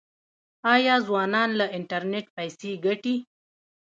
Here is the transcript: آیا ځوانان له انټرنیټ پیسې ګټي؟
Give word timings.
آیا 0.73 0.95
ځوانان 1.07 1.49
له 1.59 1.65
انټرنیټ 1.77 2.25
پیسې 2.37 2.71
ګټي؟ 2.85 3.15